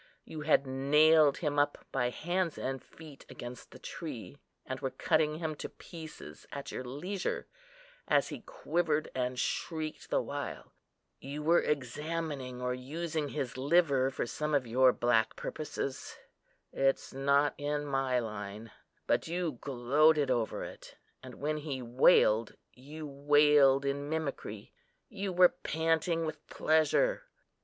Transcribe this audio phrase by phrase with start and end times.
[0.25, 4.35] You had nailed him up by hands and feet against the tree,
[4.65, 7.45] and were cutting him to pieces at your leisure,
[8.07, 10.73] as he quivered and shrieked the while.
[11.19, 16.15] You were examining or using his liver for some of your black purposes.
[16.73, 18.71] It's not in my line;
[19.05, 24.73] but you gloated over it; and when he wailed, you wailed in mimicry.
[25.09, 27.25] You were panting with pleasure."